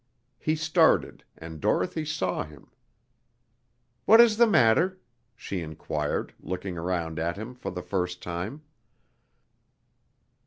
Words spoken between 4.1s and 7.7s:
is the matter?" she inquired, looking around at him for